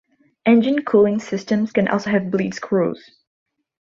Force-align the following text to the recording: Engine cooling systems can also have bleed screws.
Engine 0.47 0.83
cooling 0.83 1.19
systems 1.19 1.71
can 1.71 1.87
also 1.87 2.09
have 2.09 2.31
bleed 2.31 2.55
screws. 2.55 3.07